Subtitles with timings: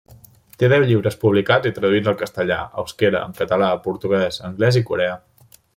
[0.61, 5.19] Té deu llibres publicats i traduïts al castellà, euskera, català, portuguès, anglès i coreà.